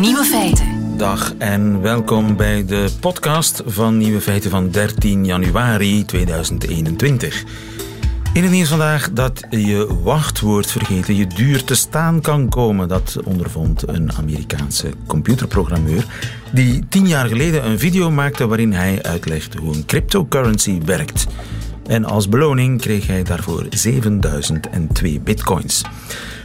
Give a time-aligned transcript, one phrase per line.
[0.00, 0.96] Nieuwe feiten.
[0.96, 7.44] Dag en welkom bij de podcast van Nieuwe Feiten van 13 januari 2021.
[8.32, 12.88] In het nieuws vandaag dat je wachtwoord vergeten je duur te staan kan komen.
[12.88, 16.04] Dat ondervond een Amerikaanse computerprogrammeur
[16.52, 21.26] die tien jaar geleden een video maakte waarin hij uitlegde hoe een cryptocurrency werkt.
[21.86, 25.82] En als beloning kreeg hij daarvoor 7002 bitcoins.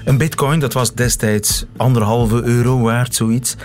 [0.05, 3.55] Een bitcoin dat was destijds anderhalve euro waard, zoiets.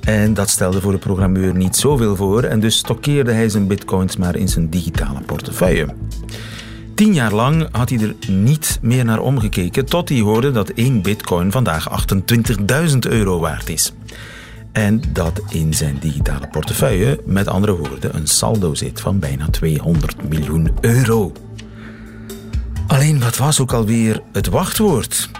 [0.00, 4.16] En dat stelde voor de programmeur niet zoveel voor en dus stokkeerde hij zijn bitcoins
[4.16, 5.86] maar in zijn digitale portefeuille.
[6.94, 11.02] Tien jaar lang had hij er niet meer naar omgekeken tot hij hoorde dat één
[11.02, 12.06] bitcoin vandaag
[12.90, 13.92] 28.000 euro waard is.
[14.72, 20.28] En dat in zijn digitale portefeuille, met andere woorden, een saldo zit van bijna 200
[20.28, 21.32] miljoen euro.
[22.86, 25.30] Alleen wat was ook alweer het wachtwoord?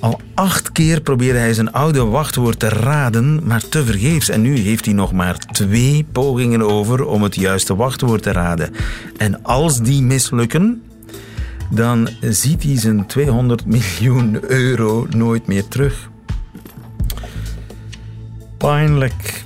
[0.00, 4.28] Al acht keer probeerde hij zijn oude wachtwoord te raden, maar tevergeefs.
[4.28, 8.74] En nu heeft hij nog maar twee pogingen over om het juiste wachtwoord te raden.
[9.16, 10.82] En als die mislukken,
[11.70, 16.10] dan ziet hij zijn 200 miljoen euro nooit meer terug.
[18.58, 19.44] Pijnlijk.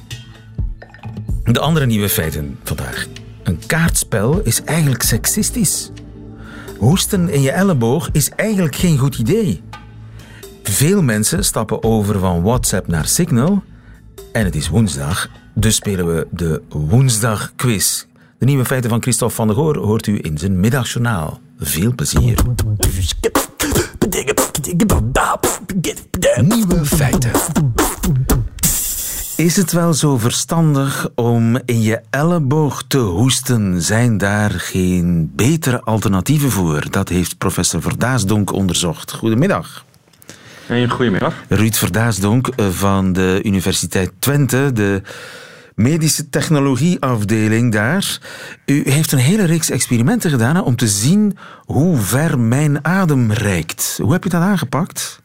[1.44, 3.06] De andere nieuwe feiten vandaag.
[3.42, 5.90] Een kaartspel is eigenlijk seksistisch.
[6.78, 9.62] Hoesten in je elleboog is eigenlijk geen goed idee.
[10.70, 13.62] Veel mensen stappen over van WhatsApp naar Signal.
[14.32, 18.04] En het is woensdag, dus spelen we de woensdagquiz.
[18.38, 21.40] De nieuwe feiten van Christophe van der Goor hoort u in zijn middagjournaal.
[21.58, 22.38] Veel plezier.
[26.42, 27.30] Nieuwe feiten.
[29.36, 33.82] Is het wel zo verstandig om in je elleboog te hoesten?
[33.82, 36.90] Zijn daar geen betere alternatieven voor?
[36.90, 39.12] Dat heeft professor Verdaasdonk onderzocht.
[39.12, 39.84] Goedemiddag.
[40.68, 41.34] Een goedemiddag.
[41.48, 45.02] Ruud Verdaasdonk eh, van de Universiteit Twente, de
[45.74, 48.18] medische technologieafdeling daar.
[48.66, 53.98] U heeft een hele reeks experimenten gedaan om te zien hoe ver mijn adem reikt.
[54.02, 55.22] Hoe heb je dat aangepakt?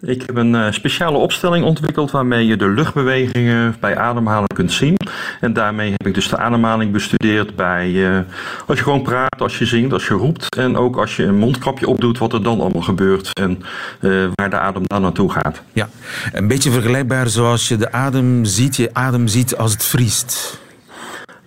[0.00, 4.96] Ik heb een uh, speciale opstelling ontwikkeld waarmee je de luchtbewegingen bij ademhalen kunt zien.
[5.40, 8.18] En daarmee heb ik dus de ademhaling bestudeerd bij uh,
[8.66, 10.56] als je gewoon praat, als je zingt, als je roept.
[10.56, 13.62] En ook als je een mondkapje opdoet, wat er dan allemaal gebeurt en
[14.00, 15.62] uh, waar de adem dan naartoe gaat.
[15.72, 15.88] Ja,
[16.32, 20.60] een beetje vergelijkbaar zoals je de adem ziet, je adem ziet als het vriest.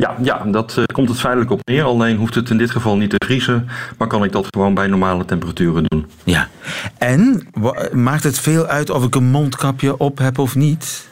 [0.01, 1.83] Ja, ja dat uh, komt het feitelijk op neer.
[1.83, 3.67] Alleen hoeft het in dit geval niet te vriezen,
[3.97, 6.05] maar kan ik dat gewoon bij normale temperaturen doen.
[6.23, 6.47] Ja.
[6.97, 7.47] En
[7.91, 11.09] maakt het veel uit of ik een mondkapje op heb of niet?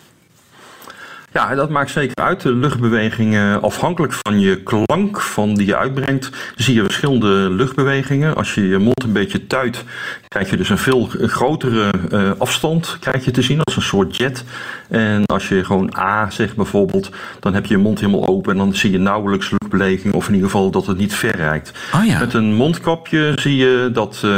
[1.34, 2.42] Ja, dat maakt zeker uit.
[2.42, 8.36] De luchtbewegingen, afhankelijk van je klank van die je uitbrengt, zie je verschillende luchtbewegingen.
[8.36, 9.84] Als je je mond een beetje tuit,
[10.28, 14.16] krijg je dus een veel grotere uh, afstand krijg je te zien als een soort
[14.16, 14.44] jet.
[14.88, 17.10] En als je gewoon A zegt bijvoorbeeld,
[17.40, 19.52] dan heb je je mond helemaal open en dan zie je nauwelijks
[20.12, 21.72] of in ieder geval dat het niet ver reikt.
[21.96, 22.19] Oh ja.
[22.19, 24.38] Met een mondkapje zie je dat uh,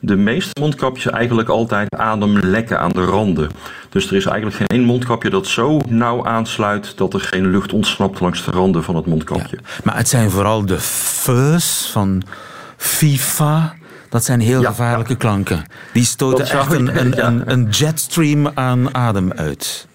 [0.00, 3.50] de meeste mondkapjes eigenlijk altijd adem lekken aan de randen.
[3.88, 7.72] Dus er is eigenlijk geen één mondkapje dat zo nauw aansluit dat er geen lucht
[7.72, 9.58] ontsnapt langs de randen van het mondkapje.
[9.62, 12.22] Ja, maar het zijn vooral de fuzz van
[12.76, 13.74] FIFA.
[14.08, 15.64] Dat zijn heel ja, gevaarlijke klanken.
[15.92, 19.86] Die stoten echt een, een, een, een jetstream aan adem uit.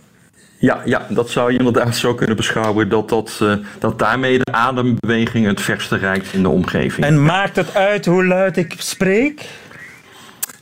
[0.60, 2.90] Ja, ja, dat zou je inderdaad zo kunnen beschouwen.
[2.90, 7.06] Dat, dat, uh, dat daarmee de adembeweging het verste reikt in de omgeving.
[7.06, 9.46] En maakt het uit hoe luid ik spreek?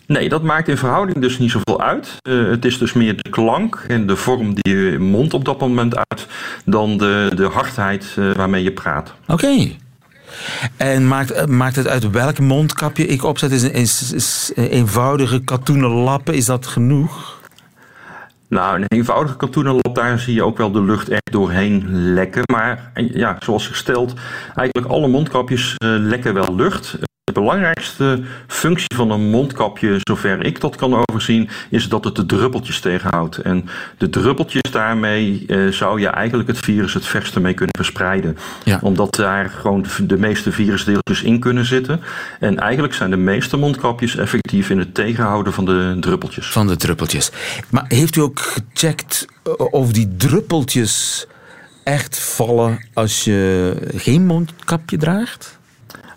[0.07, 2.17] Nee, dat maakt in verhouding dus niet zoveel uit.
[2.29, 5.59] Uh, het is dus meer de klank en de vorm die je mond op dat
[5.59, 6.27] moment uit...
[6.65, 9.13] dan de, de hardheid uh, waarmee je praat.
[9.27, 9.45] Oké.
[9.45, 9.77] Okay.
[10.77, 13.51] En maakt, maakt het uit welk mondkapje ik opzet?
[13.51, 17.34] Is een, is, is eenvoudige katoenen lappen, is dat genoeg?
[18.49, 22.43] Nou, een eenvoudige katoenen lap, daar zie je ook wel de lucht echt doorheen lekken.
[22.51, 24.13] Maar ja, zoals gesteld,
[24.55, 26.97] eigenlijk alle mondkapjes uh, lekken wel lucht.
[27.35, 32.25] De belangrijkste functie van een mondkapje, zover ik dat kan overzien, is dat het de
[32.25, 33.37] druppeltjes tegenhoudt.
[33.37, 38.37] En de druppeltjes daarmee uh, zou je eigenlijk het virus het verste mee kunnen verspreiden.
[38.63, 38.79] Ja.
[38.81, 42.01] Omdat daar gewoon de meeste virusdeeltjes in kunnen zitten.
[42.39, 46.47] En eigenlijk zijn de meeste mondkapjes effectief in het tegenhouden van de druppeltjes.
[46.47, 47.31] Van de druppeltjes.
[47.69, 49.25] Maar heeft u ook gecheckt
[49.57, 51.25] of die druppeltjes
[51.83, 55.59] echt vallen als je geen mondkapje draagt?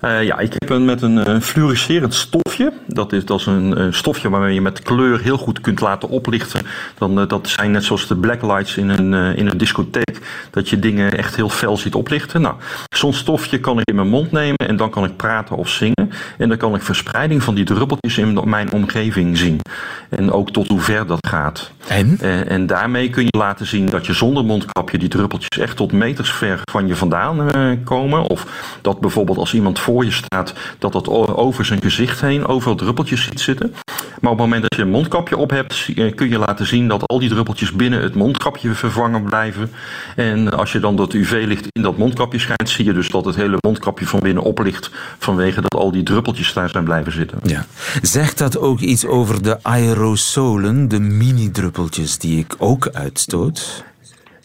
[0.04, 2.72] Uh, ja, ik heb een met een, een fluoriserend stofje.
[2.86, 6.08] Dat is, dat is een, een, stofje waarmee je met kleur heel goed kunt laten
[6.08, 6.66] oplichten.
[6.98, 10.18] Dan, dat zijn net zoals de blacklights in een, in een discotheek.
[10.50, 12.40] Dat je dingen echt heel fel ziet oplichten.
[12.40, 12.54] Nou,
[12.94, 16.10] zo'n stofje kan ik in mijn mond nemen en dan kan ik praten of zingen.
[16.38, 19.60] En dan kan ik verspreiding van die druppeltjes in mijn omgeving zien.
[20.08, 21.70] En ook tot hoe ver dat gaat.
[21.88, 22.18] En?
[22.48, 26.30] en daarmee kun je laten zien dat je zonder mondkapje die druppeltjes echt tot meters
[26.30, 27.50] ver van je vandaan
[27.84, 28.22] komen.
[28.22, 28.46] Of
[28.82, 33.22] dat bijvoorbeeld als iemand voor je staat, dat dat over zijn gezicht heen overal druppeltjes
[33.22, 33.74] ziet zitten.
[34.20, 36.88] Maar op het moment dat je een mondkapje op hebt, eh, kun je laten zien
[36.88, 39.70] dat al die druppeltjes binnen het mondkapje vervangen blijven.
[40.16, 43.36] En als je dan dat UV-licht in dat mondkapje schijnt, zie je dus dat het
[43.36, 47.38] hele mondkapje van binnen oplicht vanwege dat al die druppeltjes daar zijn blijven zitten.
[47.42, 47.66] Ja.
[48.02, 53.84] Zegt dat ook iets over de aerosolen, de mini-druppeltjes die ik ook uitstoot?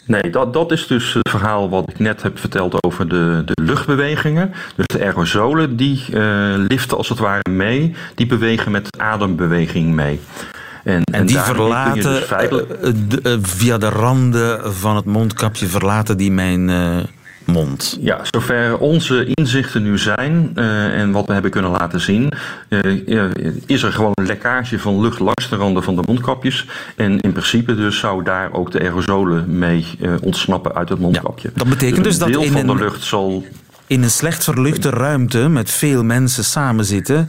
[0.06, 3.62] Nee, dat, dat is dus het verhaal wat ik net heb verteld over de, de
[3.62, 4.52] luchtbewegingen.
[4.76, 10.20] Dus de aerosolen die uh, liften als het ware mee, die bewegen met adembeweging mee.
[10.84, 12.70] En, en, die verlaten dus feitelijk...
[12.82, 16.70] uh, de, via de randen van het mondkapje verlaten die mijn
[17.44, 17.98] mond.
[18.00, 22.32] Ja, zover onze inzichten nu zijn uh, en wat we hebben kunnen laten zien,
[22.68, 23.24] uh,
[23.66, 26.66] is er gewoon een lekkage van lucht langs de randen van de mondkapjes.
[26.96, 29.86] En in principe dus zou daar ook de aerosolen mee
[30.20, 31.48] ontsnappen uit het mondkapje.
[31.48, 33.44] Ja, dat betekent dus, dus dat in van de lucht zal...
[33.86, 37.28] In een slecht verluchte ruimte met veel mensen samen zitten,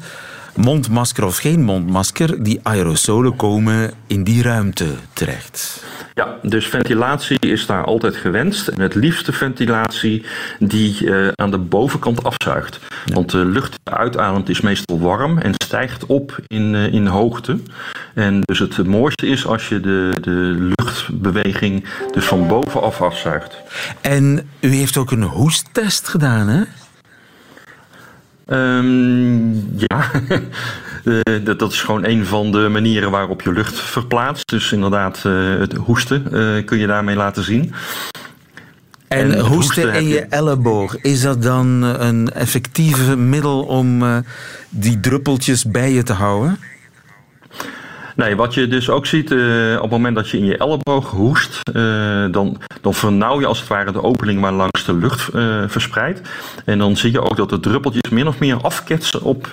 [0.55, 5.83] mondmasker of geen mondmasker, die aerosolen komen in die ruimte terecht.
[6.13, 8.67] Ja, dus ventilatie is daar altijd gewenst.
[8.67, 10.25] En het liefste ventilatie
[10.59, 12.79] die uh, aan de bovenkant afzuigt.
[13.05, 17.57] Want de lucht uitademt is meestal warm en stijgt op in, uh, in hoogte.
[18.13, 23.57] En dus het mooiste is als je de, de luchtbeweging dus van bovenaf afzuigt.
[24.01, 26.63] En u heeft ook een hoesttest gedaan, hè?
[28.47, 30.11] Um, ja,
[31.03, 34.49] uh, dat, dat, is gewoon een van de manieren waarop je lucht verplaatst.
[34.49, 37.73] Dus inderdaad, uh, het hoesten uh, kun je daarmee laten zien.
[39.07, 44.03] En, en hoesten in je elleboog, is dat dan een effectieve middel om
[44.69, 46.59] die druppeltjes bij je te houden?
[48.15, 51.09] Nee, wat je dus ook ziet, uh, op het moment dat je in je elleboog
[51.09, 55.33] hoest, uh, dan, dan vernauw je als het ware de opening waar langs de lucht
[55.33, 56.29] uh, verspreidt.
[56.65, 59.49] En dan zie je ook dat de druppeltjes min of meer afketsen op,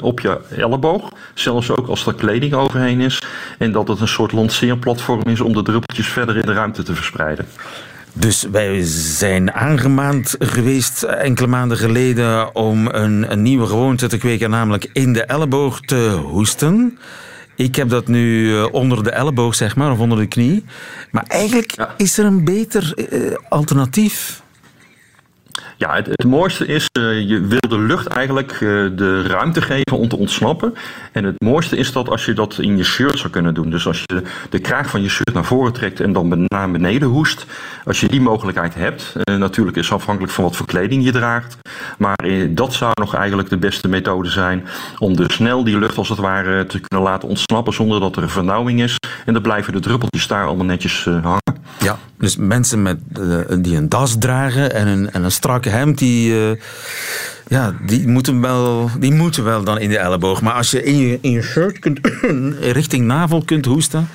[0.00, 1.08] op je elleboog.
[1.34, 3.22] Zelfs ook als er kleding overheen is.
[3.58, 6.94] En dat het een soort lanceerplatform is om de druppeltjes verder in de ruimte te
[6.94, 7.46] verspreiden.
[8.12, 14.50] Dus wij zijn aangemaand geweest enkele maanden geleden om een, een nieuwe gewoonte te kweken,
[14.50, 16.98] namelijk in de elleboog te hoesten.
[17.56, 20.64] Ik heb dat nu eh, onder de elleboog, zeg maar, of onder de knie.
[21.10, 21.94] Maar eigenlijk ja.
[21.96, 24.42] is er een beter uh, alternatief.
[25.76, 28.60] Ja, het, het mooiste is, uh, je wil de lucht eigenlijk uh,
[28.96, 30.74] de ruimte geven om te ontsnappen.
[31.12, 33.70] En het mooiste is dat als je dat in je shirt zou kunnen doen.
[33.70, 37.08] Dus als je de kraag van je shirt naar voren trekt en dan naar beneden
[37.08, 37.46] hoest.
[37.84, 39.12] Als je die mogelijkheid hebt.
[39.30, 41.56] Uh, natuurlijk is afhankelijk van wat voor kleding je draagt.
[41.98, 44.66] Maar dat zou nog eigenlijk de beste methode zijn.
[44.98, 48.22] Om dus snel die lucht als het ware te kunnen laten ontsnappen zonder dat er
[48.22, 48.96] een vernauwing is.
[49.26, 51.62] En dan blijven de druppeltjes daar allemaal netjes hangen.
[51.78, 52.98] Ja, dus mensen met,
[53.64, 56.50] die een das dragen en een, en een strakke hemd, die, uh,
[57.46, 60.42] ja, die, moeten wel, die moeten wel dan in de elleboog.
[60.42, 62.00] Maar als je in je, in je shirt kunt,
[62.80, 64.08] richting navel kunt hoesten,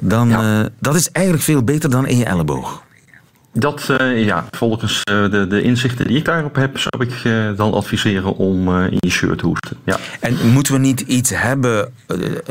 [0.00, 0.60] dan ja.
[0.60, 2.82] uh, dat is eigenlijk veel beter dan in je elleboog.
[3.52, 7.56] Dat, uh, ja, volgens uh, de, de inzichten die ik daarop heb, zou ik uh,
[7.56, 9.76] dan adviseren om in je shirt te hoesten.
[9.84, 9.96] Ja.
[10.20, 11.92] En moeten we niet iets hebben,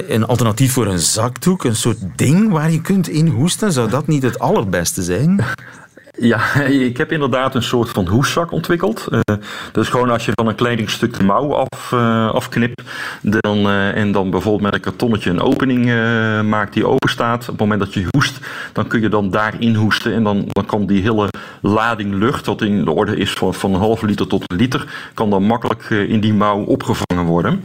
[0.08, 3.72] een alternatief voor een zakdoek, een soort ding waar je kunt in hoesten?
[3.72, 5.44] Zou dat niet het allerbeste zijn?
[6.20, 6.54] Ja,
[6.90, 9.08] ik heb inderdaad een soort van hoeszak ontwikkeld.
[9.10, 9.20] Uh,
[9.74, 12.82] is gewoon als je van een kledingstuk de mouw af, uh, afknipt.
[13.22, 15.86] Dan, uh, en dan bijvoorbeeld met een kartonnetje een opening
[16.44, 17.42] maakt die open staat.
[17.42, 18.40] Op het moment dat je hoest,
[18.74, 20.14] dan kun je dan daarin hoesten.
[20.14, 21.28] En dan, dan kan die hele
[21.62, 25.12] lading lucht, wat in de orde is van, van een halve liter tot een liter,
[25.14, 27.64] kan dan makkelijk in die mouw opgevangen worden.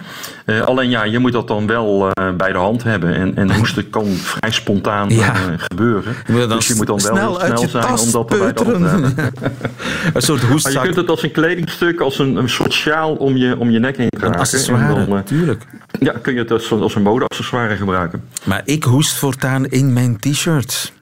[0.65, 3.15] Alleen ja, je moet dat dan wel bij de hand hebben.
[3.15, 5.35] En, en hoesten kan vrij spontaan ja.
[5.57, 6.15] gebeuren.
[6.27, 8.31] Je dus je moet dan wel heel snel zijn om dat
[10.15, 10.75] een soort hoestzak.
[10.75, 13.71] Maar je kunt het als een kledingstuk, als een, een soort sjaal om je, om
[13.71, 14.35] je nek heen dragen.
[14.35, 15.63] Een accessoire, natuurlijk.
[15.99, 18.23] Ja, kun je het als, als een modeaccessoire gebruiken.
[18.45, 20.93] Maar ik hoest voortaan in mijn t-shirt.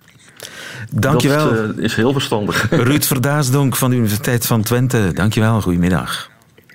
[0.92, 1.54] Dankjewel.
[1.54, 2.66] Dat is heel verstandig.
[2.70, 5.10] Ruud Verdaasdonk van de Universiteit van Twente.
[5.14, 6.30] Dankjewel, goedemiddag.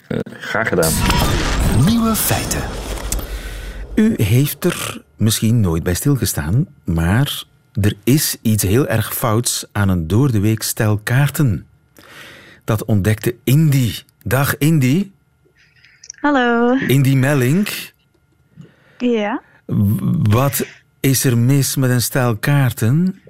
[0.07, 0.91] Uh, graag gedaan.
[2.05, 2.61] Nieuwe feiten.
[3.95, 7.43] U heeft er misschien nooit bij stilgestaan, maar
[7.81, 11.67] er is iets heel erg fouts aan een door de week stel kaarten.
[12.63, 13.93] Dat ontdekte Indy.
[14.23, 15.11] Dag Indy.
[16.19, 16.73] Hallo.
[16.87, 17.67] In die melding,
[18.97, 19.41] Ja.
[20.29, 20.67] wat
[20.99, 23.21] is er mis met een stel kaarten?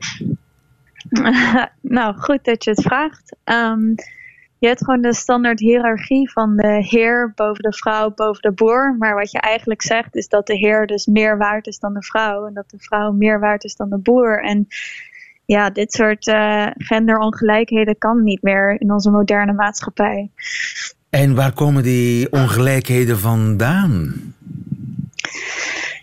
[1.82, 3.36] nou, goed dat je het vraagt.
[3.44, 3.94] Ehm,
[4.66, 8.96] je hebt gewoon de standaard hiërarchie van de heer boven de vrouw, boven de boer.
[9.00, 12.04] Maar wat je eigenlijk zegt is dat de heer dus meer waard is dan de
[12.04, 12.48] vrouw.
[12.48, 14.44] En dat de vrouw meer waard is dan de boer.
[14.44, 14.68] En
[15.46, 20.30] ja, dit soort eh, genderongelijkheden kan niet meer in onze moderne maatschappij.
[21.10, 24.14] En waar komen die ongelijkheden vandaan?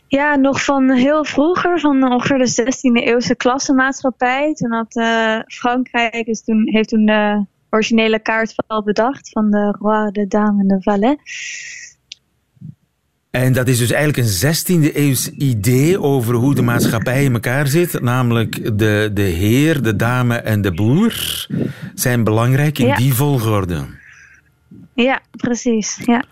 [0.07, 4.55] Ja, nog van heel vroeger, van ongeveer de 16e eeuwse klassenmaatschappij.
[4.55, 10.11] Toen had uh, Frankrijk is toen, heeft toen de originele kaartspel bedacht van de roi,
[10.11, 11.19] de dame en de valet.
[13.31, 14.55] En dat is dus eigenlijk een
[14.91, 18.01] 16e eeuws idee over hoe de maatschappij in elkaar zit.
[18.01, 21.47] Namelijk de, de heer, de dame en de boer
[21.95, 22.97] zijn belangrijk in Ja.
[22.97, 23.85] die volgorde.
[24.95, 25.99] Ja, precies.
[26.05, 26.25] Ja.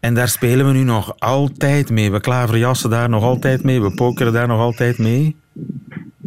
[0.00, 2.10] En daar spelen we nu nog altijd mee.
[2.10, 3.80] We klaverjassen daar nog altijd mee.
[3.82, 5.36] We pokeren daar nog altijd mee.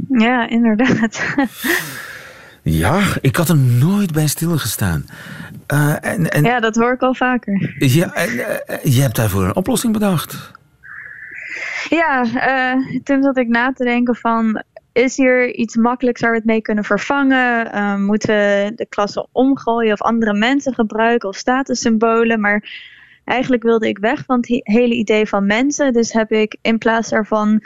[0.10, 1.22] ja, inderdaad.
[2.72, 5.06] Ja, ik had er nooit bij stilgestaan.
[5.68, 7.76] Eh en, en, ja, dat hoor ik al vaker.
[7.78, 8.30] ja, en,
[8.68, 10.52] eh, je hebt daarvoor een oplossing bedacht.
[11.90, 14.64] Ja, eh, toen zat ik na te denken van...
[14.92, 17.72] Is hier iets makkelijks waar we het mee kunnen vervangen?
[17.72, 22.40] Eh, moeten we de klasse omgooien of andere mensen gebruiken of statussymbolen?
[22.40, 22.70] Maar
[23.26, 25.94] eigenlijk wilde ik weg van het he- hele idee van mensen.
[25.94, 27.64] Dus heb ik in plaats daarvan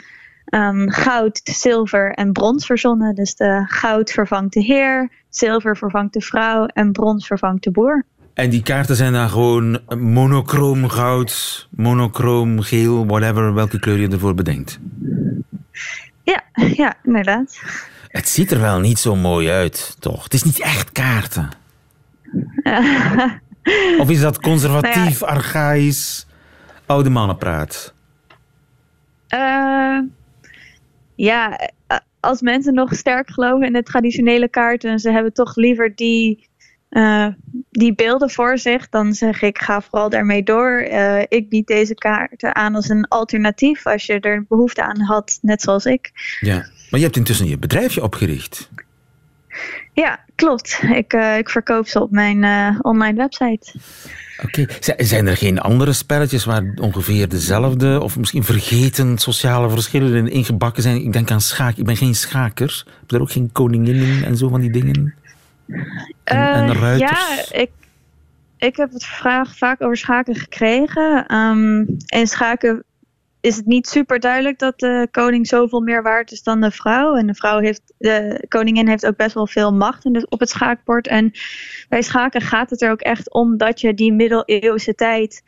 [0.54, 3.14] ehm, goud, zilver en brons verzonnen.
[3.14, 8.04] Dus de goud vervangt de heer, zilver vervangt de vrouw en brons vervangt de boer.
[8.34, 14.34] En die kaarten zijn dan gewoon monochroom goud, monochroom geel, whatever, welke kleur je ervoor
[14.34, 14.78] bedenkt.
[16.22, 17.58] Ja, ja, inderdaad.
[18.08, 20.24] Het ziet er wel niet zo mooi uit, toch?
[20.24, 21.48] Het is niet echt kaarten.
[24.00, 26.26] Of is dat conservatief, archaïs,
[26.86, 27.94] oude mannenpraat?
[29.28, 29.98] Eh,
[31.14, 35.94] ja, eh, als mensen nog sterk geloven in de traditionele kaarten, ze hebben toch liever
[35.94, 36.48] die,
[36.88, 37.26] eh,
[37.70, 40.78] die beelden voor zich, dan zeg ik ga vooral daarmee door.
[40.78, 45.38] Eh, ik bied deze kaarten aan als een alternatief als je er behoefte aan had,
[45.42, 46.10] net zoals ik.
[46.40, 46.56] Ja.
[46.90, 48.70] Maar je hebt intussen je bedrijfje opgericht.
[49.94, 50.80] Ja, klopt.
[50.94, 53.72] Ik, eh, ik verkoop ze op mijn eh, online website.
[54.42, 54.66] Oké.
[54.96, 60.82] Zijn er geen andere spelletjes waar ongeveer dezelfde of misschien vergeten sociale verschillen in ingebakken
[60.82, 60.96] zijn?
[60.96, 61.76] Ik denk aan schaak.
[61.76, 62.82] Ik ben geen schaker.
[63.00, 65.14] Heb je er ook geen koninginnen en zo van die dingen?
[66.24, 67.10] En, en Eh, ruiters?
[67.50, 67.70] Ja, ik,
[68.58, 71.26] ik heb het vraag vaak over schaken gekregen.
[71.26, 72.84] Ehm in schaken
[73.44, 77.14] is het niet super duidelijk dat de koning zoveel meer waard is dan de vrouw.
[77.14, 81.06] En de vrouw heeft, de koningin heeft ook best wel veel macht op het schaakbord.
[81.06, 81.32] En
[81.88, 85.42] bij schaken gaat het er ook echt om dat je die middeleeuwse tijd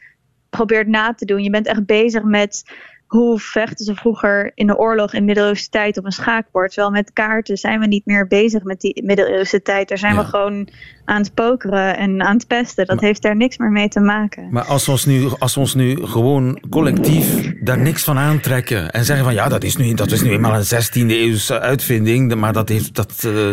[0.50, 1.42] probeert na te doen.
[1.42, 2.72] Je bent echt bezig met
[3.06, 6.72] hoe vechten ze vroeger in de oorlog in middeleeuwse tijd op een schaakbord.
[6.72, 9.88] Terwijl met kaarten zijn we niet meer bezig met die middeleeuwse tijd.
[9.88, 10.20] Daar zijn Ja.
[10.20, 10.68] we gewoon
[11.04, 12.86] aan het pokeren en aan het pesten.
[12.86, 14.48] Dat Maar- heeft daar niks meer mee te maken.
[14.50, 18.90] Maar als we, ons nu, als we ons nu gewoon collectief daar niks van aantrekken
[18.90, 22.34] en zeggen van ja, dat is nu, dat is nu eenmaal een 16e eeuwse uitvinding,
[22.34, 23.50] maar dat, heeft, dat eh,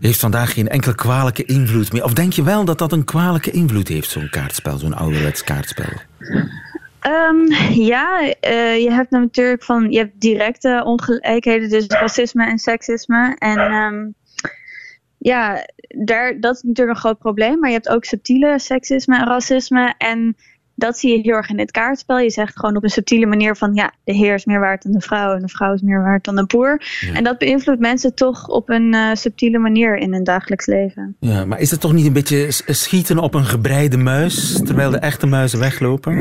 [0.00, 2.04] heeft vandaag geen enkele kwalijke invloed meer.
[2.04, 5.88] Of denk je wel dat dat een kwalijke invloed heeft, zo'n kaartspel, zo'n ouderwets kaartspel?
[7.00, 7.52] Ehm,
[7.92, 13.36] ja, eh, je hebt natuurlijk van je hebt directe ongelijkheden, dus racisme en seksisme.
[13.38, 14.06] En ehm,
[15.18, 15.66] ja,
[16.04, 17.58] daar, dat is natuurlijk een groot probleem.
[17.58, 19.94] Maar je hebt ook subtiele seksisme en racisme.
[19.98, 20.36] En
[20.78, 22.18] dat zie je heel erg in dit kaartspel.
[22.18, 24.92] Je zegt gewoon op een subtiele manier van ja, de heer is meer waard dan
[24.92, 26.82] de vrouw en de vrouw is meer waard dan de boer.
[27.00, 27.14] Ja.
[27.14, 31.16] En dat beïnvloedt mensen toch op een eh, subtiele manier in hun dagelijks leven.
[31.20, 34.98] Ja, maar is het toch niet een beetje schieten op een gebreide muis, terwijl de
[34.98, 36.16] echte muizen weglopen?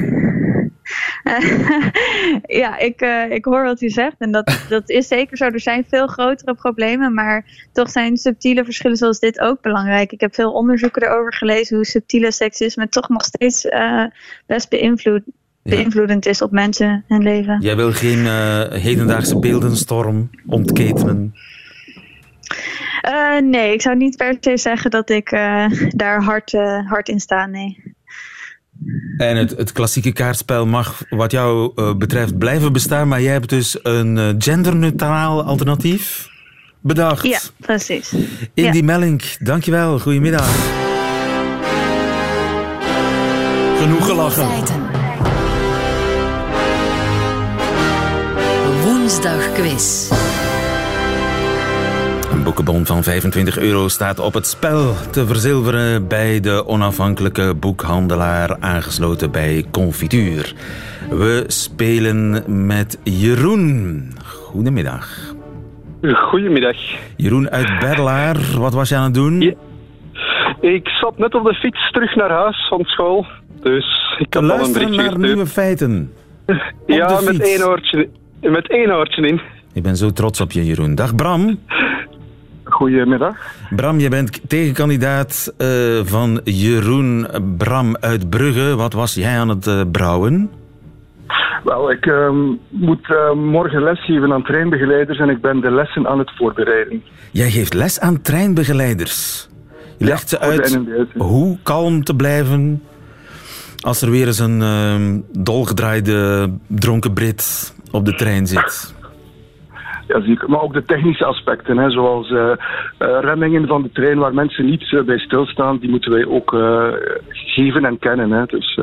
[2.61, 4.15] ja, ik, eh, ik hoor wat u zegt.
[4.19, 5.45] En dat, dat is zeker zo.
[5.45, 7.13] Er zijn veel grotere problemen.
[7.13, 10.11] Maar toch zijn subtiele verschillen zoals dit ook belangrijk.
[10.11, 14.03] Ik heb veel onderzoeken erover gelezen hoe subtiele seksisme toch nog steeds eh,
[14.45, 15.23] best beïnvloed,
[15.63, 17.61] beïnvloedend is op mensen en leven.
[17.61, 21.33] Jij wil geen eh, hedendaagse beeldenstorm ontketenen.
[23.41, 25.29] Nee, ik zou niet per se zeggen dat ik
[25.89, 26.51] daar hard,
[26.85, 27.45] hard in sta.
[27.45, 27.95] Nee.
[29.17, 33.49] En het, het klassieke kaartspel mag wat jou eh, betreft blijven bestaan, maar jij hebt
[33.49, 36.29] dus een eh, genderneutraal alternatief
[36.81, 37.23] bedacht.
[37.23, 38.13] Ja, precies.
[38.53, 38.83] Indy ja.
[38.83, 39.99] Mellink, dankjewel.
[39.99, 40.49] Goedemiddag.
[43.79, 44.47] Genoeg gelachen.
[48.83, 50.06] Woensdag quiz.
[52.47, 59.31] Boekenbon van 25 euro staat op het spel te verzilveren bij de onafhankelijke boekhandelaar aangesloten
[59.31, 60.53] bij Confituur.
[61.09, 64.11] We spelen met Jeroen.
[64.25, 65.33] Goedemiddag.
[66.01, 66.77] Goedemiddag.
[67.17, 69.41] Jeroen uit Berlaar, wat was je aan het doen?
[69.41, 69.53] Ja.
[70.61, 73.25] Ik zat net op de fiets terug naar huis van school.
[73.61, 76.13] Dus ik had al een berichtje naar nieuwe feiten.
[76.85, 78.09] ja, met één, oortje,
[78.41, 79.41] met één oortje in.
[79.73, 80.95] Ik ben zo trots op je, Jeroen.
[80.95, 81.59] Dag Bram.
[82.77, 83.35] Goedemiddag.
[83.69, 85.67] Bram, je bent tegenkandidaat uh,
[86.03, 88.75] van Jeroen Bram uit Brugge.
[88.75, 90.49] Wat was jij aan het uh, brouwen?
[91.63, 92.29] Wel, ik uh,
[92.69, 97.03] moet uh, morgen lesgeven aan treinbegeleiders en ik ben de lessen aan het voorbereiden.
[97.31, 99.49] Jij geeft les aan treinbegeleiders?
[99.97, 100.79] Je legt ze uit
[101.15, 102.83] hoe kalm te blijven
[103.79, 108.95] als er weer eens een uh, dolgedraaide dronken Brit op de trein zit.
[110.07, 110.49] Ja, zeker.
[110.49, 112.53] Maar ook de technische aspecten, hè, zoals uh, uh,
[112.99, 116.55] remmingen van de trein waar mensen niet uh, bij stilstaan, die moeten wij ook
[117.29, 118.31] geven en kennen.
[118.31, 118.45] Hè.
[118.45, 118.79] Dus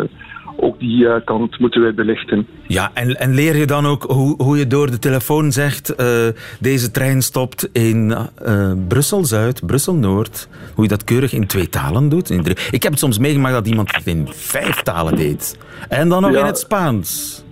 [0.56, 2.46] ook die kant moeten wij belichten.
[2.66, 6.06] Ja, en, en leer je dan ook hoe, hoe je door de telefoon zegt: uh,
[6.60, 8.16] deze trein stopt in
[8.46, 10.48] uh, Brussel-Zuid, Brussel-Noord.
[10.74, 12.30] Hoe je dat keurig in twee talen doet.
[12.30, 12.56] In drie...
[12.70, 15.58] Ik heb het soms meegemaakt dat iemand het in vijf talen deed.
[15.88, 16.38] En dan nog ja.
[16.38, 17.42] in het Spaans.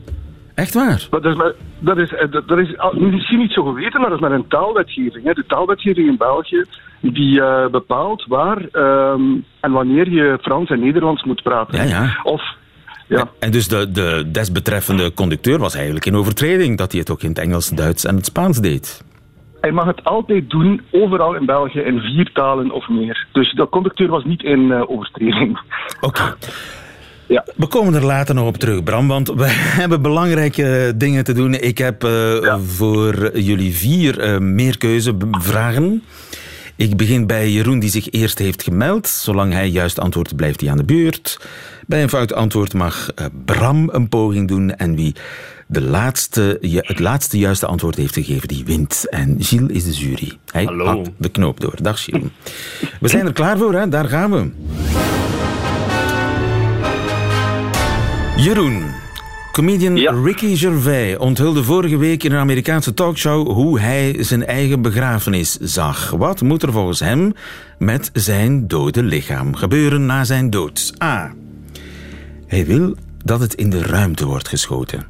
[0.55, 1.09] Echt waar?
[1.11, 1.52] Maar,
[1.83, 2.15] dat is,
[2.47, 5.25] dat is misschien niet zo geweten, maar dat is maar een taalwetgeving.
[5.25, 5.33] Hè.
[5.33, 6.65] De taalwetgeving in België
[7.01, 11.77] die uh, bepaalt waar um, en wanneer je Frans en Nederlands moet praten.
[11.77, 12.21] Ja, ja.
[12.23, 12.43] Of
[13.09, 13.29] ja.
[13.39, 17.29] En dus de, de desbetreffende conducteur was eigenlijk in overtreding dat hij het ook in
[17.29, 19.05] het Engels, Duits en het Spaans deed.
[19.61, 23.27] Hij mag het altijd doen, overal in België, in vier talen of meer.
[23.33, 25.61] Dus de conducteur was niet in uh, overtreding.
[26.01, 26.23] Oké.
[27.33, 27.45] Ja.
[27.57, 29.47] We komen er later nog op terug, Bram, want we
[29.81, 31.55] hebben belangrijke dingen te doen.
[31.55, 32.59] Ik heb uh, ja.
[32.59, 36.03] voor jullie vier uh, meerkeuzevragen.
[36.77, 39.09] Ik begin bij Jeroen, die zich eerst heeft gemeld.
[39.09, 41.41] Zolang hij juist antwoordt, blijft hij aan de beurt.
[41.87, 44.77] Bij een fout antwoord mag uh, Bram een poging doen.
[44.77, 45.15] En wie
[45.67, 49.07] de laatste, het laatste juiste antwoord heeft gegeven, die wint.
[49.11, 50.33] En Gilles is de jury.
[50.47, 50.85] Hij Hallo.
[50.85, 51.75] had de knoop door.
[51.83, 52.29] Dag Gilles.
[53.01, 53.89] We zijn er klaar voor, hè?
[53.89, 54.51] daar gaan we.
[58.43, 58.85] Jeroen,
[59.53, 60.13] comedian Ja.
[60.13, 66.11] Ricky Gervais onthulde vorige week in een Amerikaanse talkshow hoe hij zijn eigen begrafenis zag.
[66.11, 67.33] Wat moet er volgens hem
[67.79, 70.95] met zijn dode lichaam gebeuren na zijn dood?
[71.03, 71.33] A.
[72.47, 75.07] Hij wil dat het in de ruimte wordt geschoten,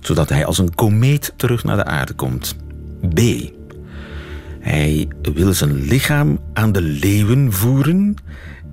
[0.00, 2.56] zodat hij als een komeet terug naar de aarde komt.
[3.14, 3.20] B.
[4.60, 8.14] Hij wil zijn lichaam aan de leeuwen voeren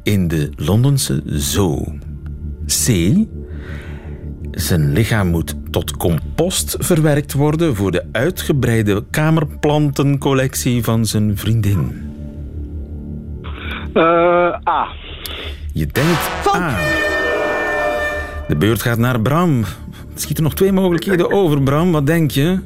[0.03, 1.95] in de Londense zoo.
[2.65, 3.15] C.
[4.57, 12.11] Zijn lichaam moet tot compost verwerkt worden voor de uitgebreide kamerplantencollectie van zijn vriendin.
[13.93, 14.03] Uh,
[14.69, 14.87] A.
[15.73, 16.75] Je denkt A.
[18.47, 19.59] De beurt gaat naar Bram.
[19.59, 19.67] Er
[20.15, 21.91] schieten nog twee mogelijkheden over, Bram.
[21.91, 22.59] Wat denk je?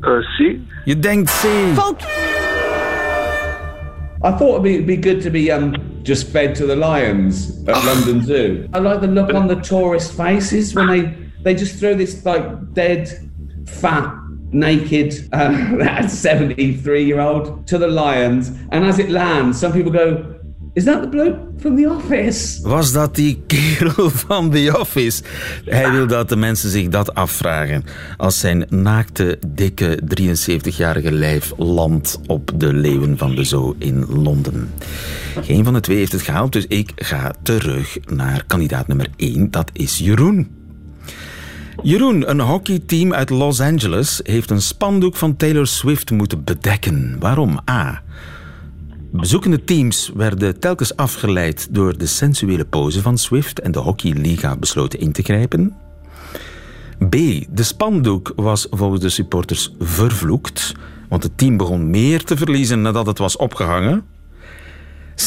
[0.00, 0.56] Uh, C.
[0.84, 1.44] Je denkt C.
[1.44, 1.74] I
[4.36, 5.72] thought it'd be, be good to be um,
[6.08, 8.66] just fed to the lions at London Zoo.
[8.72, 12.72] I like the look on the tourist faces when they, they just throw this like
[12.72, 13.30] dead,
[13.66, 14.14] fat,
[14.50, 18.48] naked uh, 73 year old to the lions.
[18.72, 20.37] And as it lands, some people go,
[20.78, 22.62] Is that the bloke from The Office?
[22.62, 25.22] Was dat die kerel van The Office?
[25.64, 27.84] Hij wil dat de mensen zich dat afvragen.
[28.16, 34.70] Als zijn naakte, dikke, 73-jarige lijf landt op de leeuwen van de zoo in Londen.
[35.42, 39.50] Geen van de twee heeft het gehaald, dus ik ga terug naar kandidaat nummer 1.
[39.50, 40.48] Dat is Jeroen.
[41.82, 47.16] Jeroen, een hockeyteam uit Los Angeles heeft een spandoek van Taylor Swift moeten bedekken.
[47.18, 47.60] Waarom?
[47.70, 48.02] A.
[49.10, 55.00] Bezoekende teams werden telkens afgeleid door de sensuele pose van Swift en de hockeyliga besloten
[55.00, 55.76] in te grijpen.
[57.08, 57.16] B.
[57.50, 60.74] De spandoek was volgens de supporters vervloekt,
[61.08, 64.04] want het team begon meer te verliezen nadat het was opgehangen.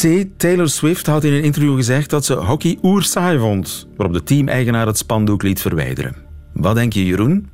[0.00, 0.24] C.
[0.36, 4.86] Taylor Swift had in een interview gezegd dat ze hockey oersaai vond, waarop de teameigenaar
[4.86, 6.16] het spandoek liet verwijderen.
[6.52, 7.48] Wat denk je, Jeroen?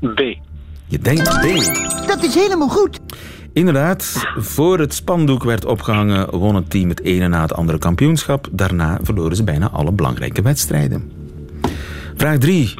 [0.00, 0.20] B.
[0.86, 1.46] Je denkt B.
[2.06, 3.00] Dat is helemaal goed.
[3.58, 8.48] Inderdaad, voor het spandoek werd opgehangen, won het team het ene na het andere kampioenschap.
[8.52, 11.10] Daarna verloren ze bijna alle belangrijke wedstrijden.
[12.16, 12.74] Vraag 3.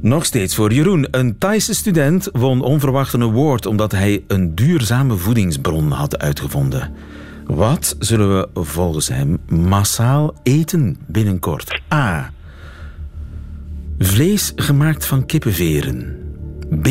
[0.00, 1.08] Nog steeds voor Jeroen.
[1.10, 6.94] Een Thaise student won onverwacht een award omdat hij een duurzame voedingsbron had uitgevonden.
[7.46, 11.80] Wat zullen we volgens hem massaal eten binnenkort?
[11.94, 12.30] A.
[13.98, 16.16] Vlees gemaakt van kippenveren.
[16.82, 16.88] B.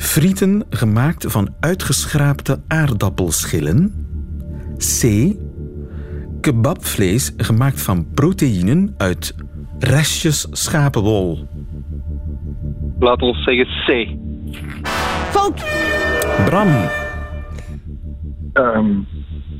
[0.00, 4.06] Frieten gemaakt van uitgeschraapte aardappelschillen.
[4.78, 5.32] C.
[6.40, 9.34] Kebabvlees gemaakt van proteïnen uit
[9.78, 11.48] restjes schapenwol.
[12.98, 14.08] Laat ons zeggen C.
[15.30, 15.64] Fout.
[16.44, 16.68] Bram,
[18.52, 18.86] Ehm,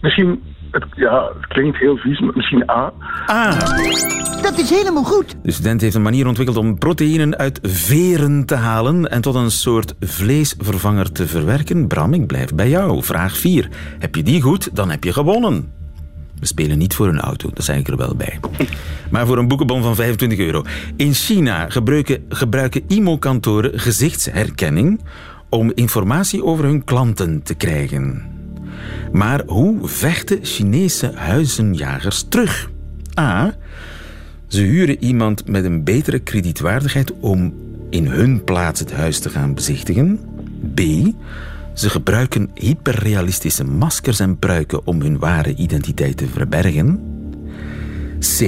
[0.00, 2.92] misschien, het, ja, het klinkt heel vies, maar misschien A.
[3.31, 3.50] A.
[4.42, 5.37] Dat is helemaal goed.
[5.42, 9.50] De student heeft een manier ontwikkeld om proteïnen uit veren te halen en tot een
[9.50, 11.87] soort vleesvervanger te verwerken.
[11.87, 13.03] Bram, ik blijf bij jou.
[13.03, 13.68] Vraag 4.
[13.98, 15.72] Heb je die goed, dan heb je gewonnen.
[16.38, 18.40] We spelen niet voor een auto, dat zei ik er wel bij.
[19.11, 20.64] Maar voor een boekenbon van 25 euro.
[20.96, 25.00] In China gebruiken, gebruiken IMO-kantoren gezichtsherkenning
[25.48, 28.22] om informatie over hun klanten te krijgen.
[29.12, 32.70] Maar hoe vechten Chinese huizenjagers terug?
[33.18, 33.55] A.
[34.51, 37.55] Ze huren iemand met een betere kredietwaardigheid om
[37.91, 40.21] in hun plaats het huis te gaan bezichtigen.
[40.75, 40.81] B.
[41.75, 47.01] Ze gebruiken hyperrealistische maskers en pruiken om hun ware identiteit te verbergen.
[48.19, 48.39] C.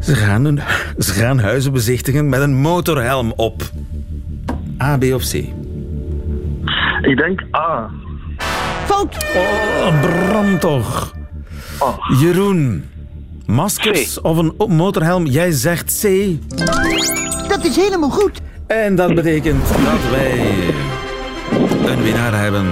[0.00, 0.60] Ze gaan, een,
[1.06, 3.62] ze gaan huizen bezichtigen met een motorhelm op.
[4.82, 5.34] A, B of C?
[7.02, 7.90] Ik denk A.
[8.84, 9.16] Fout.
[9.34, 11.14] Oh, Bram toch.
[11.78, 12.20] Oh.
[12.20, 12.84] Jeroen,
[13.46, 15.26] maskers of een motorhelm?
[15.26, 16.08] Jij zegt C.
[17.48, 18.40] Dat is helemaal goed.
[18.66, 20.40] En dat betekent dat wij
[21.86, 22.66] een winnaar hebben.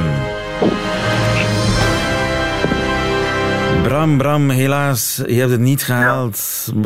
[3.82, 6.36] Bram, Bram, helaas, je hebt het niet gehaald.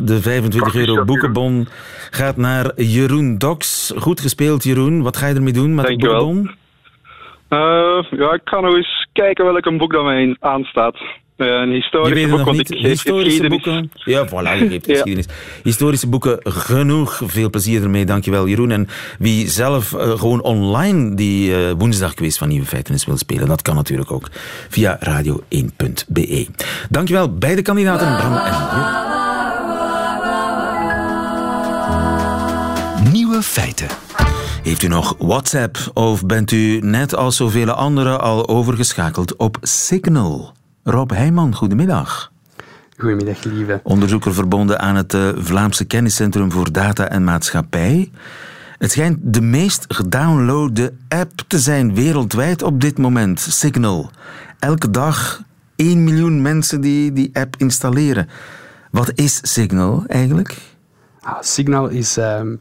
[0.07, 1.67] De 25 euro boekenbon
[2.11, 3.93] gaat naar Jeroen Doks.
[3.97, 5.03] Goed gespeeld, Jeroen.
[5.03, 6.51] Wat ga je ermee doen met de boekenbon?
[7.49, 7.59] Eh,
[8.11, 10.97] ja, ik ga nog eens kijken welk een boek dat mij aanstaat.
[11.43, 12.71] Eh, een Je historisch weet het boek, nog want niet.
[12.71, 13.91] ik geef Historische boeken.
[13.95, 14.93] Ja, voilà, je geeft Ja.
[14.93, 15.27] geschiedenis.
[15.63, 17.21] Historische boeken, genoeg.
[17.25, 18.05] Veel plezier ermee.
[18.05, 18.71] Dankjewel, Jeroen.
[18.71, 23.63] En wie zelf eh, gewoon online die eh, woensdagquiz van Nieuwe Feitenis wil spelen, dat
[23.63, 24.29] kan natuurlijk ook
[24.69, 26.47] via radio1.be.
[26.91, 29.11] Dankjewel, beide kandidaten, Bram en Jeroen.
[33.13, 33.89] Nieuwe feiten.
[34.63, 40.53] Heeft u nog WhatsApp of bent u net als zoveel anderen al overgeschakeld op Signal?
[40.85, 42.33] Rob Heijman, goedemiddag.
[42.97, 43.81] Goedemiddag, lieve.
[43.83, 48.11] Onderzoeker verbonden aan het eh, Vlaamse Kenniscentrum voor Data en Maatschappij.
[48.79, 54.11] Het schijnt de meest gedownloade app te zijn wereldwijd op dit moment, Signal.
[54.59, 55.43] Elke dag
[55.77, 58.29] 1 miljoen mensen die die app installeren.
[58.91, 60.57] Wat is Signal eigenlijk?
[61.21, 62.55] Ah, Signal is ehm,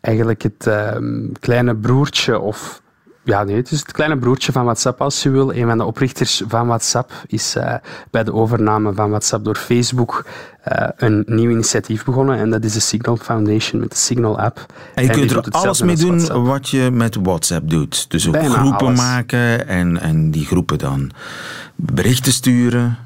[0.00, 2.81] eigenlijk het ehm, kleine broertje of...
[3.24, 5.54] Ja, nee, het is het kleine broertje van WhatsApp, als je wil.
[5.54, 7.74] Een van de oprichters van WhatsApp is eh,
[8.10, 10.26] bij de overname van WhatsApp door Facebook
[10.62, 12.38] eh, een nieuw initiatief begonnen.
[12.38, 14.66] En dat is de Signal Foundation met de Signal app.
[14.94, 16.46] En je kunt er alles mee doen WhatsApp.
[16.46, 18.10] wat je met WhatsApp doet.
[18.10, 18.98] Dus ook Bijna groepen alles.
[18.98, 21.10] maken en, en die groepen dan
[21.76, 22.98] berichten sturen.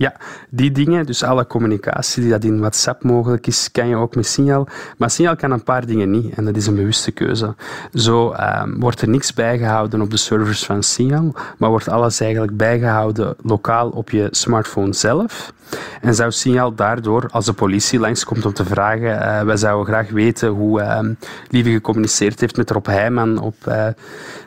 [0.00, 0.14] Ja,
[0.50, 4.26] die dingen, dus alle communicatie die dat in WhatsApp mogelijk is, kan je ook met
[4.26, 4.68] Signal.
[4.96, 7.54] Maar Signal kan een paar dingen niet en dat is een bewuste keuze.
[7.94, 12.56] Zo ehm, wordt er niks bijgehouden op de servers van Signal, maar wordt alles eigenlijk
[12.56, 15.52] bijgehouden lokaal op je smartphone zelf.
[16.00, 20.10] En zou Signal daardoor, als de politie langskomt om te vragen, eh, wij zouden graag
[20.10, 21.12] weten hoe ehm
[21.48, 23.86] Lieve gecommuniceerd heeft met Rob Heijman op eh,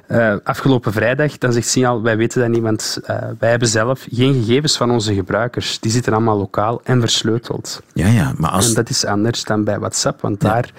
[0.08, 3.00] eh, afgelopen vrijdag, dan zegt Signal, wij weten dat niet, want
[3.40, 5.43] wij hebben zelf geen gegevens van onze gebruikers.
[5.80, 7.82] Die zitten allemaal lokaal en versleuteld.
[7.94, 8.68] Ja, ja, maar als...
[8.68, 10.72] En dat is anders dan bij WhatsApp, want daar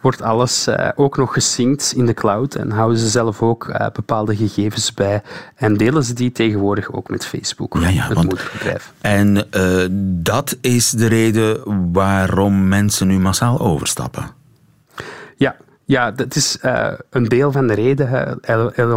[0.00, 3.86] wordt alles eh, ook nog gesynct in de cloud en houden ze zelf ook eh,
[3.92, 5.22] bepaalde gegevens bij
[5.56, 8.92] en delen ze die tegenwoordig ook met Facebook, Ja, ja, het want- moederbedrijf.
[9.00, 9.86] En eh,
[10.22, 11.60] dat is de reden
[11.92, 14.30] waarom mensen nu massaal overstappen.
[15.90, 18.38] Ja, dat is eh, een deel van de reden.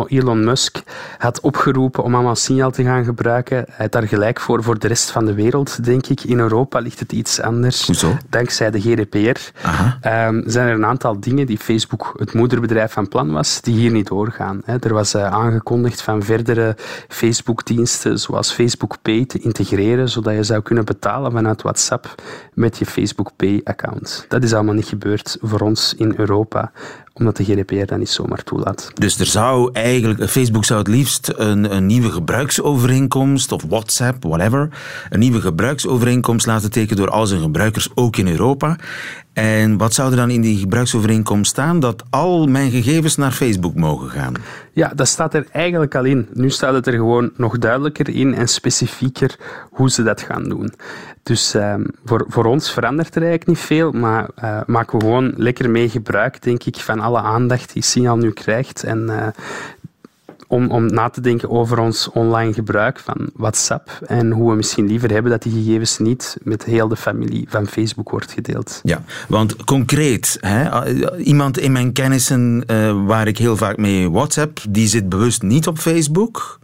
[0.07, 0.83] Elon Musk
[1.17, 3.57] had opgeroepen om allemaal signaal te gaan gebruiken.
[3.57, 6.23] Hij had daar gelijk voor voor de rest van de wereld, denk ik.
[6.23, 7.85] In Europa ligt het iets anders.
[7.85, 8.17] Hoezo?
[8.29, 9.97] Dankzij de GDPR Aha.
[10.01, 13.91] ehm, zijn er een aantal dingen die Facebook, het moederbedrijf van plan was, die hier
[13.91, 14.61] niet doorgaan.
[14.65, 14.75] Hè.
[14.79, 16.75] Er was eh, aangekondigd van verdere
[17.07, 22.15] Facebook-diensten, zoals Facebook Pay, te integreren, zodat je zou kunnen betalen vanuit WhatsApp
[22.55, 24.25] met je Facebook Pay-account.
[24.27, 26.71] Dat is allemaal niet gebeurd voor ons in Europa,
[27.13, 28.91] omdat de GDPR dat niet zomaar toelaat.
[28.93, 34.69] Dus er zou eigenlijk, Facebook zou het liefst een, een nieuwe gebruiksovereenkomst, of WhatsApp, whatever,
[35.09, 38.77] een nieuwe gebruiksovereenkomst laten tekenen door al zijn gebruikers, ook in Europa.
[39.33, 41.79] En wat zou er dan in die gebruiksovereenkomst staan?
[41.79, 44.33] Dat al mijn gegevens naar Facebook mogen gaan.
[44.73, 46.27] Ja, dat staat er eigenlijk al in.
[46.33, 49.35] Nu staat het er gewoon nog duidelijker in en specifieker
[49.71, 50.73] hoe ze dat gaan doen.
[51.23, 55.33] Dus ehm, voor, voor ons verandert er eigenlijk niet veel, maar eh, maken we gewoon
[55.35, 58.83] lekker mee gebruik, denk ik, van alle aandacht die Signal nu krijgt.
[58.83, 59.27] En uh,
[60.53, 64.87] om, om na te denken over ons online gebruik van WhatsApp en hoe we misschien
[64.87, 68.79] liever hebben dat die gegevens niet met heel de familie van Facebook wordt gedeeld.
[68.83, 74.59] Ja, want concreet, hè, iemand in mijn kennissen uh, waar ik heel vaak mee WhatsApp,
[74.69, 76.61] die zit bewust niet op Facebook.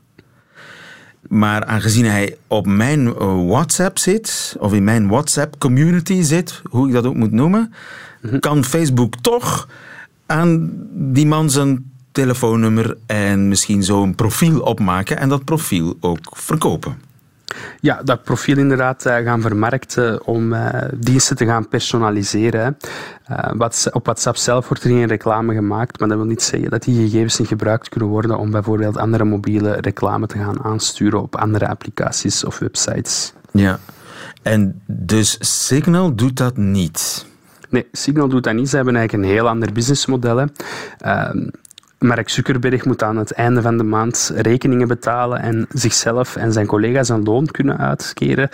[1.28, 6.88] Maar aangezien hij op mijn eh, WhatsApp zit, of in mijn WhatsApp community zit, hoe
[6.88, 7.74] ik dat ook moet noemen,
[8.22, 8.40] mhm.
[8.40, 9.68] kan Facebook toch
[10.30, 16.20] aan die man zijn telefoonnummer en misschien zo een profiel opmaken en dat profiel ook
[16.32, 17.08] verkopen.
[17.82, 22.78] Ja, dat profiel inderdaad uh, gaan vermarkten om uh, diensten te gaan personaliseren.
[23.32, 26.70] Uh, wat, op WhatsApp zelf wordt er geen reclame gemaakt, maar dat wil niet zeggen
[26.70, 31.22] dat die gegevens niet gebruikt kunnen worden om bijvoorbeeld andere mobiele reclame te gaan aansturen
[31.22, 33.34] op andere applicaties of websites.
[33.52, 33.80] Ja,
[34.42, 37.26] en dus Signal doet dat niet?
[37.70, 38.70] Nee, Signal doet dat niet.
[38.70, 40.48] Ze hebben eigenlijk een heel ander businessmodel.
[40.98, 41.48] Ehm,
[42.00, 46.66] Mark Zuckerberg moet aan het einde van de maand rekeningen betalen en zichzelf en zijn
[46.66, 48.50] collega's een loon kunnen uitkeren.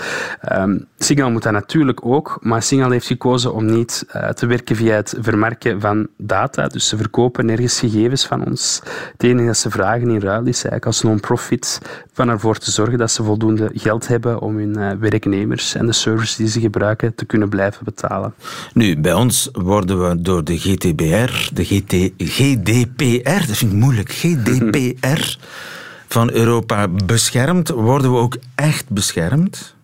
[0.51, 4.75] Um, Signal moet dat natuurlijk ook, maar Signal heeft gekozen om niet uh, te werken
[4.75, 6.67] via het vermarken van data.
[6.67, 8.81] Dus ze verkopen nergens gegevens van ons.
[9.11, 11.81] Het enige dat ze vragen in ruil is eigenlijk als non-profit
[12.15, 15.93] van ervoor te zorgen dat ze voldoende geld hebben om hun uh, werknemers en de
[15.93, 18.33] services die ze gebruiken te kunnen blijven betalen.
[18.73, 24.11] Nu, bij ons worden we door de GTBR, de GT, GDPR, dat vind ik moeilijk,
[24.11, 25.37] GDPR
[26.15, 27.69] van Europa beschermd.
[27.69, 29.74] Worden we ook echt beschermd?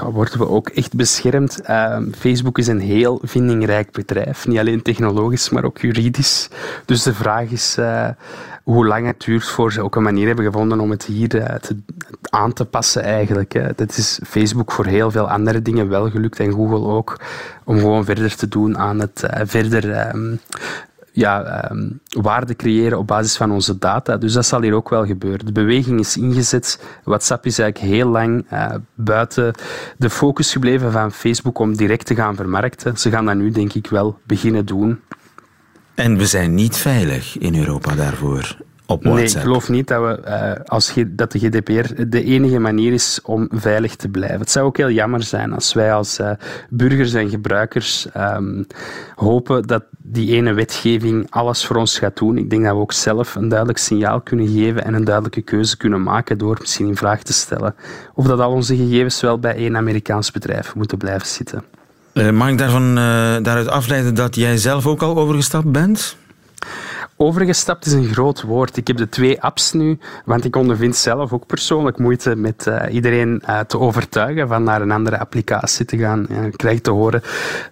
[0.00, 1.60] Worden we ook echt beschermd.
[1.70, 4.46] Uh, Facebook is een heel vindingrijk bedrijf.
[4.46, 6.48] Niet alleen technologisch, maar ook juridisch.
[6.84, 8.08] Dus de vraag is uh,
[8.62, 11.58] hoe lang het duurt voor ze ook een manier hebben gevonden om het hier te,
[12.30, 13.52] aan te passen eigenlijk.
[13.52, 13.68] Hè.
[13.76, 17.20] Dat is Facebook voor heel veel andere dingen wel gelukt en Google ook.
[17.64, 20.40] Om gewoon verder te doen aan het uh, verder um,
[21.18, 24.16] ja, um, waarde creëren op basis van onze data.
[24.16, 25.46] Dus dat zal hier ook wel gebeuren.
[25.46, 26.80] De beweging is ingezet.
[27.04, 29.54] WhatsApp is eigenlijk heel lang uh, buiten
[29.96, 32.96] de focus gebleven van Facebook om direct te gaan vermarkten.
[32.96, 35.00] Ze gaan dat nu denk ik wel beginnen doen.
[35.94, 38.56] En we zijn niet veilig in Europa daarvoor.
[38.96, 43.20] Nee, ik geloof niet dat, we, uh, als, dat de GDPR de enige manier is
[43.22, 44.40] om veilig te blijven.
[44.40, 46.30] Het zou ook heel jammer zijn als wij als uh,
[46.70, 48.66] burgers en gebruikers um,
[49.14, 52.36] hopen dat die ene wetgeving alles voor ons gaat doen.
[52.36, 55.76] Ik denk dat we ook zelf een duidelijk signaal kunnen geven en een duidelijke keuze
[55.76, 57.74] kunnen maken door misschien in vraag te stellen
[58.14, 61.64] of dat al onze gegevens wel bij één Amerikaans bedrijf moeten blijven zitten.
[62.12, 62.94] Uh, mag ik daarvan,
[63.42, 66.16] daaruit afleiden dat jij zelf ook al overgestapt bent?
[67.20, 68.76] Overgestapt is een groot woord.
[68.76, 72.82] Ik heb de twee apps nu, want ik ondervind zelf ook persoonlijk moeite met uh,
[72.90, 76.26] iedereen uh, te overtuigen van naar een andere applicatie te gaan.
[76.28, 77.22] Ja, ik krijg te horen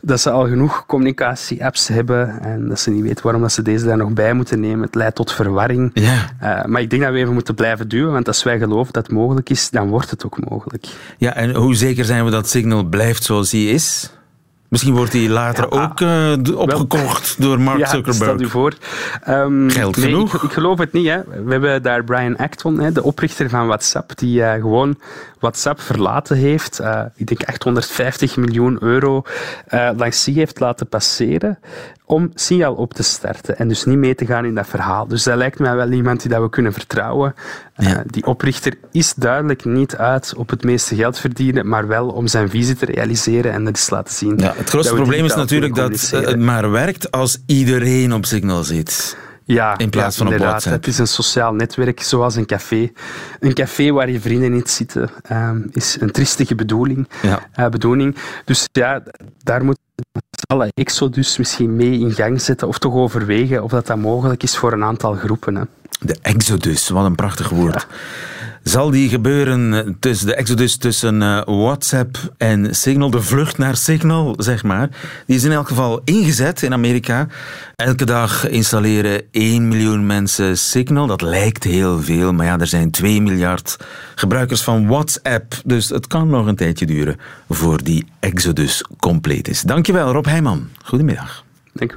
[0.01, 3.85] dat ze al genoeg communicatie-apps hebben en dat ze niet weten waarom dat ze deze
[3.85, 4.81] daar nog bij moeten nemen.
[4.81, 5.91] Het leidt tot verwarring.
[5.95, 6.31] Ja.
[6.43, 9.07] Uh, maar ik denk dat we even moeten blijven duwen, want als wij geloven dat
[9.07, 10.87] het mogelijk is, dan wordt het ook mogelijk.
[11.19, 14.11] Ja, en hoe zeker zijn we dat Signal blijft zoals hij is?
[14.69, 18.35] Misschien wordt hij later ook uh, opgekocht door Mark ja, Zuckerberg.
[18.35, 18.73] Stel u voor.
[19.29, 20.35] Um, Geld nee, genoeg?
[20.35, 21.07] Ik, ik, geloof het niet.
[21.07, 21.19] Hè.
[21.45, 24.99] We hebben daar Brian Acton, hè, de oprichter van WhatsApp, die uh, gewoon
[25.47, 26.81] WhatsApp verlaten heeft.
[26.81, 29.23] Uh, ik denk 850 miljoen euro
[29.97, 31.59] langs zich heeft laten passeren
[32.07, 35.07] om Signal op te starten en dus niet mee te gaan in dat verhaal.
[35.07, 37.35] Dus dat lijkt mij wel iemand die dat we kunnen vertrouwen.
[37.77, 37.91] Ja.
[37.91, 42.27] Uh, die oprichter is duidelijk niet uit op het meeste geld verdienen, maar wel om
[42.27, 44.39] zijn visie te realiseren en dat is laten zien.
[44.39, 49.17] Ja, het grootste probleem is natuurlijk dat het maar werkt als iedereen op Signal zit.
[49.47, 50.77] Ja, in plaats ja, van op WhatsApp.
[50.77, 52.93] Het is een sociaal netwerk, zoals een café.
[53.41, 57.09] Een café waar je vrienden niet zitten, um, is een triestige bedoeling.
[57.23, 57.41] Ja.
[57.57, 58.17] Uh, bedoeling.
[58.45, 59.03] Dus ja,
[59.43, 59.79] daar moet
[60.47, 64.57] alle Exodus misschien mee in gang zetten, of toch overwegen of dat, dat mogelijk is
[64.57, 65.55] voor een aantal groepen.
[65.55, 65.63] Hè.
[66.01, 67.87] De Exodus, wat een prachtig woord.
[67.89, 67.97] Ja.
[68.67, 74.35] Zal die gebeuren tussen de exodus tussen uh, WhatsApp en Signal, de vlucht naar Signal,
[74.39, 74.89] zeg maar.
[75.27, 77.27] Die is in elk geval ingezet in Amerika.
[77.77, 81.07] Elke dag installeren 1 miljoen mensen Signal.
[81.07, 83.77] Dat lijkt heel veel, maar ja, er zijn 2 miljard
[84.15, 85.55] gebruikers van WhatsApp.
[85.65, 87.17] Dus het kan nog een tijdje duren
[87.49, 89.61] voor die exodus compleet is.
[89.61, 90.69] Dankjewel, Rob Heijman.
[90.85, 91.45] Goedemiddag.
[91.73, 91.93] Dank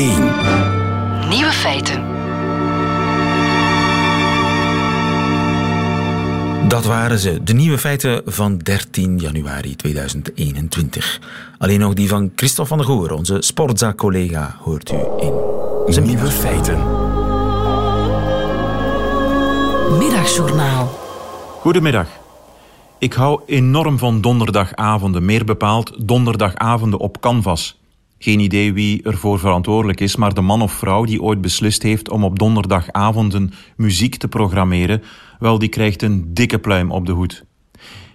[0.00, 0.08] 1.
[1.28, 2.04] Nieuwe feiten.
[6.68, 11.20] Dat waren ze, de nieuwe feiten van 13 januari 2021.
[11.58, 16.30] Alleen nog die van Christophe van der Goer, onze sportzaak-collega, hoort u in zijn nieuwe
[16.30, 16.78] feiten.
[19.98, 20.98] Middagjournaal.
[21.60, 22.06] Goedemiddag.
[22.98, 27.79] Ik hou enorm van donderdagavonden, meer bepaald donderdagavonden op Canvas.
[28.22, 32.10] Geen idee wie ervoor verantwoordelijk is, maar de man of vrouw die ooit beslist heeft
[32.10, 35.02] om op donderdagavonden muziek te programmeren,
[35.38, 37.44] wel, die krijgt een dikke pluim op de hoed.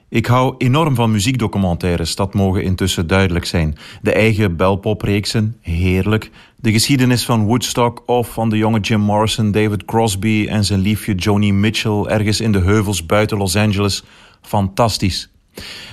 [0.10, 3.78] Ik hou enorm van muziekdocumentaires, dat mogen intussen duidelijk zijn.
[4.02, 6.32] De eigen belpopreeksen, heerlijk.
[6.56, 11.16] De geschiedenis van Woodstock of van de jonge Jim Morrison, David Crosby en zijn liefje
[11.16, 14.04] Joni Mitchell ergens in de heuvels buiten Los Angeles.
[14.42, 15.32] Fantastisch.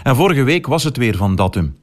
[0.03, 1.81] En vorige week was het weer van datum.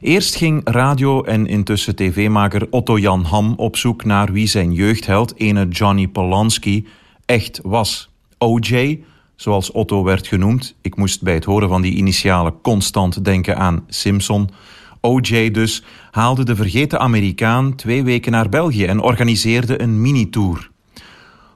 [0.00, 5.34] Eerst ging radio- en intussen tv-maker Otto Jan Ham op zoek naar wie zijn jeugdheld,
[5.36, 6.86] ene Johnny Polanski,
[7.26, 8.10] echt was.
[8.38, 9.02] OJ,
[9.36, 10.74] zoals Otto werd genoemd.
[10.80, 14.50] Ik moest bij het horen van die initialen constant denken aan Simpson.
[15.00, 20.69] OJ dus haalde de vergeten Amerikaan twee weken naar België en organiseerde een mini-tour.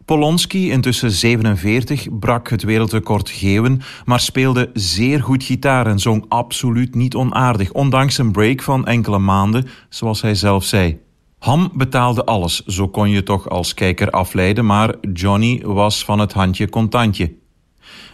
[0.04, 6.94] Polonski, intussen 47, brak het wereldrecord geeuwen, maar speelde zeer goed gitaar en zong absoluut
[6.94, 10.98] niet onaardig, ondanks een break van enkele maanden, zoals hij zelf zei.
[11.38, 16.32] Ham betaalde alles, zo kon je toch als kijker afleiden, maar Johnny was van het
[16.32, 17.32] handje contantje.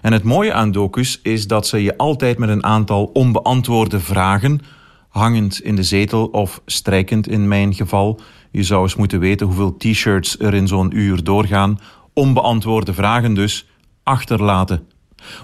[0.03, 4.61] En het mooie aan docus is dat ze je altijd met een aantal onbeantwoorde vragen,
[5.09, 8.21] hangend in de zetel of strijkend in mijn geval,
[8.51, 11.81] je zou eens moeten weten hoeveel t-shirts er in zo'n uur doorgaan,
[12.13, 13.67] onbeantwoorde vragen dus,
[14.03, 14.87] achterlaten.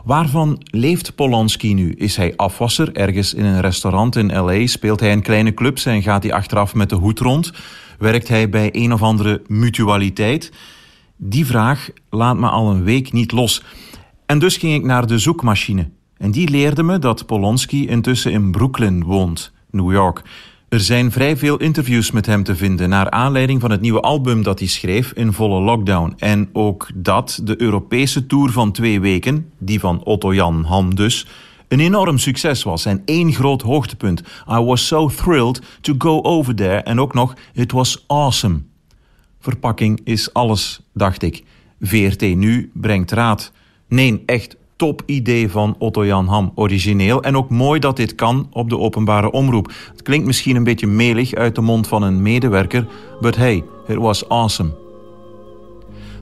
[0.05, 1.92] Waarvan leeft Polanski nu?
[1.92, 4.66] Is hij afwasser ergens in een restaurant in LA?
[4.66, 7.53] Speelt hij in kleine clubs en gaat hij achteraf met de hoed rond?
[7.99, 10.53] Werkt hij bij een of andere mutualiteit?
[11.16, 13.62] Die vraag laat me al een week niet los.
[14.27, 15.90] En dus ging ik naar de zoekmachine.
[16.16, 20.23] En die leerde me dat Polonski intussen in Brooklyn woont, New York.
[20.68, 24.42] Er zijn vrij veel interviews met hem te vinden naar aanleiding van het nieuwe album
[24.42, 26.14] dat hij schreef in volle lockdown.
[26.18, 31.26] En ook dat de Europese tour van twee weken, die van Otto Jan Ham dus,
[31.68, 34.20] een enorm succes was en één groot hoogtepunt.
[34.50, 38.62] I was so thrilled to go over there en ook nog, it was awesome.
[39.40, 41.44] Verpakking is alles, dacht ik.
[41.81, 43.52] VRT nu brengt raad.
[43.88, 46.53] Nee, echt top idee van Otto Jan Ham.
[46.55, 49.73] Origineel en ook mooi dat dit kan op de openbare omroep.
[49.91, 52.87] Het klinkt misschien een beetje melig uit de mond van een medewerker,
[53.21, 54.71] but hey, it was awesome.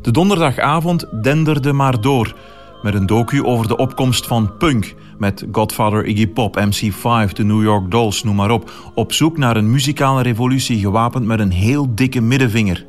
[0.02, 2.34] De donderdagavond denderde maar door
[2.82, 7.62] met een docu over de opkomst van punk met Godfather Iggy Pop, MC5, de New
[7.62, 11.94] York Dolls, noem maar op, op zoek naar een muzikale revolutie gewapend met een heel
[11.94, 12.86] dikke middenvinger.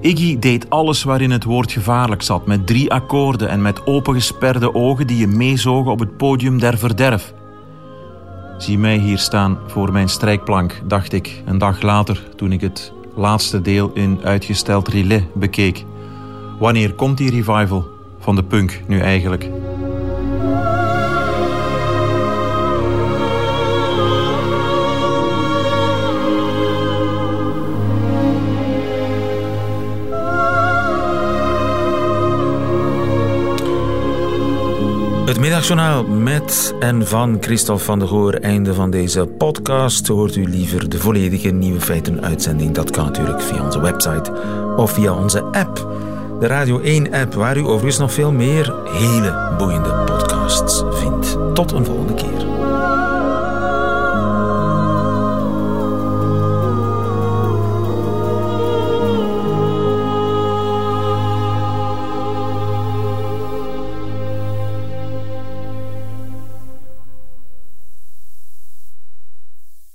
[0.00, 5.06] Iggy deed alles waarin het woord gevaarlijk zat, met drie akkoorden en met opengesperde ogen
[5.06, 7.34] die je meezogen op het podium der verderf.
[8.58, 12.92] Zie mij hier staan voor mijn strijkplank, dacht ik een dag later toen ik het
[13.14, 15.84] laatste deel in uitgesteld relais bekeek.
[16.58, 17.86] Wanneer komt die revival
[18.18, 19.50] van de punk nu eigenlijk?
[35.46, 38.34] Middagjournaal met en van Christophe van der Goor.
[38.34, 40.06] Einde van deze podcast.
[40.06, 42.74] Hoort u liever de volledige Nieuwe Feiten uitzending?
[42.74, 44.32] Dat kan natuurlijk via onze website
[44.76, 45.88] of via onze app.
[46.40, 51.38] De Radio 1 app, waar u overigens nog veel meer hele boeiende podcasts vindt.
[51.54, 52.35] Tot een volgende keer.